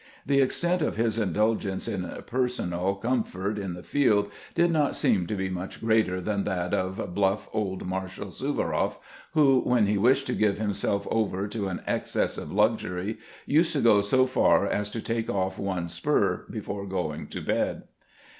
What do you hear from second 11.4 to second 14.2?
to an excess of luxury, used to go